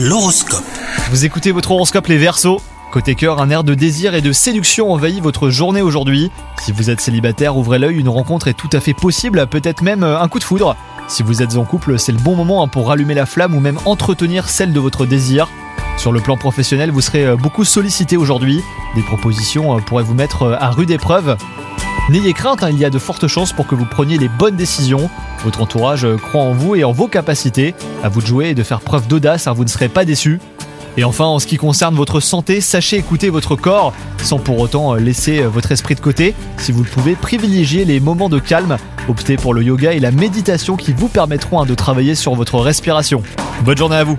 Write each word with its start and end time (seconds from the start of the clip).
L'horoscope. 0.00 0.62
Vous 1.10 1.24
écoutez 1.24 1.50
votre 1.50 1.72
horoscope 1.72 2.06
les 2.06 2.18
Verseaux. 2.18 2.62
Côté 2.92 3.16
cœur, 3.16 3.40
un 3.40 3.50
air 3.50 3.64
de 3.64 3.74
désir 3.74 4.14
et 4.14 4.20
de 4.20 4.30
séduction 4.30 4.92
envahit 4.92 5.20
votre 5.20 5.50
journée 5.50 5.82
aujourd'hui. 5.82 6.30
Si 6.62 6.70
vous 6.70 6.88
êtes 6.88 7.00
célibataire, 7.00 7.56
ouvrez 7.56 7.80
l'œil, 7.80 7.98
une 7.98 8.08
rencontre 8.08 8.46
est 8.46 8.54
tout 8.54 8.68
à 8.72 8.78
fait 8.78 8.94
possible, 8.94 9.48
peut-être 9.48 9.82
même 9.82 10.04
euh, 10.04 10.20
un 10.20 10.28
coup 10.28 10.38
de 10.38 10.44
foudre. 10.44 10.76
Si 11.08 11.24
vous 11.24 11.42
êtes 11.42 11.56
en 11.56 11.64
couple, 11.64 11.98
c'est 11.98 12.12
le 12.12 12.18
bon 12.18 12.36
moment 12.36 12.62
hein, 12.62 12.68
pour 12.68 12.86
rallumer 12.86 13.14
la 13.14 13.26
flamme 13.26 13.56
ou 13.56 13.60
même 13.60 13.80
entretenir 13.86 14.48
celle 14.48 14.72
de 14.72 14.78
votre 14.78 15.04
désir. 15.04 15.48
Sur 15.96 16.12
le 16.12 16.20
plan 16.20 16.36
professionnel, 16.36 16.92
vous 16.92 17.00
serez 17.00 17.26
euh, 17.26 17.36
beaucoup 17.36 17.64
sollicité 17.64 18.16
aujourd'hui. 18.16 18.62
Des 18.94 19.02
propositions 19.02 19.76
euh, 19.76 19.80
pourraient 19.80 20.04
vous 20.04 20.14
mettre 20.14 20.56
à 20.60 20.70
rude 20.70 20.92
épreuve. 20.92 21.36
N'ayez 22.08 22.32
crainte, 22.32 22.62
hein, 22.62 22.70
il 22.70 22.78
y 22.78 22.86
a 22.86 22.90
de 22.90 22.98
fortes 22.98 23.26
chances 23.26 23.52
pour 23.52 23.66
que 23.66 23.74
vous 23.74 23.84
preniez 23.84 24.16
les 24.16 24.30
bonnes 24.30 24.56
décisions. 24.56 25.10
Votre 25.44 25.60
entourage 25.60 26.06
euh, 26.06 26.16
croit 26.16 26.40
en 26.40 26.54
vous 26.54 26.74
et 26.74 26.82
en 26.82 26.90
vos 26.90 27.06
capacités. 27.06 27.74
À 28.02 28.08
vous 28.08 28.22
de 28.22 28.26
jouer 28.26 28.48
et 28.48 28.54
de 28.54 28.62
faire 28.62 28.80
preuve 28.80 29.06
d'audace, 29.08 29.46
hein, 29.46 29.52
vous 29.52 29.64
ne 29.64 29.68
serez 29.68 29.90
pas 29.90 30.06
déçus. 30.06 30.40
Et 30.96 31.04
enfin, 31.04 31.26
en 31.26 31.38
ce 31.38 31.46
qui 31.46 31.58
concerne 31.58 31.94
votre 31.94 32.20
santé, 32.20 32.62
sachez 32.62 32.96
écouter 32.96 33.28
votre 33.28 33.56
corps 33.56 33.92
sans 34.22 34.38
pour 34.38 34.58
autant 34.58 34.94
euh, 34.94 34.98
laisser 34.98 35.40
euh, 35.40 35.48
votre 35.48 35.70
esprit 35.70 35.96
de 35.96 36.00
côté. 36.00 36.34
Si 36.56 36.72
vous 36.72 36.82
le 36.82 36.88
pouvez, 36.88 37.14
privilégiez 37.14 37.84
les 37.84 38.00
moments 38.00 38.30
de 38.30 38.38
calme. 38.38 38.78
Optez 39.06 39.36
pour 39.36 39.52
le 39.52 39.62
yoga 39.62 39.92
et 39.92 40.00
la 40.00 40.10
méditation 40.10 40.78
qui 40.78 40.94
vous 40.94 41.08
permettront 41.08 41.60
hein, 41.60 41.66
de 41.66 41.74
travailler 41.74 42.14
sur 42.14 42.34
votre 42.34 42.58
respiration. 42.58 43.22
Bonne 43.64 43.76
journée 43.76 43.96
à 43.96 44.04
vous 44.04 44.16